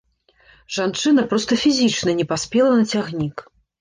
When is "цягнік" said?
2.95-3.37